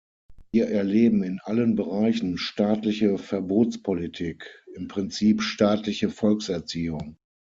Wir 0.51 0.65
erleben 0.69 1.21
in 1.21 1.39
allen 1.43 1.75
Bereichen 1.75 2.39
staatliche 2.39 3.19
Verbotspolitik, 3.19 4.65
im 4.73 4.87
Prinzip 4.87 5.43
staatliche 5.43 6.09
Volkserziehung. 6.09 7.17